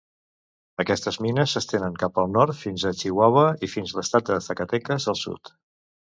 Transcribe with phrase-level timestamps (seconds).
[0.83, 5.07] Aquestes mines s'estenen cap al nord fins a Chihuahua i fins a l'estat de Zacatecas
[5.13, 5.53] al sud.